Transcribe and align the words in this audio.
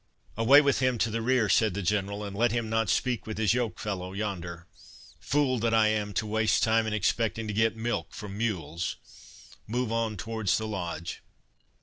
"Away 0.35 0.61
with 0.61 0.79
him 0.79 0.97
to 0.97 1.11
the 1.11 1.21
rear," 1.21 1.47
said 1.47 1.75
the 1.75 1.83
General; 1.83 2.23
"and 2.23 2.35
let 2.35 2.51
him 2.51 2.71
not 2.71 2.89
speak 2.89 3.27
with 3.27 3.37
his 3.37 3.53
yoke 3.53 3.77
fellow 3.77 4.13
yonder—Fool 4.13 5.59
that 5.59 5.75
I 5.75 5.89
am, 5.89 6.11
to 6.13 6.25
waste 6.25 6.63
time 6.63 6.87
in 6.87 6.93
expecting 6.95 7.45
to 7.47 7.53
get 7.53 7.75
milk 7.77 8.11
from 8.15 8.35
mules.—Move 8.35 9.91
on 9.91 10.17
towards 10.17 10.57
the 10.57 10.65
Lodge." 10.67 11.21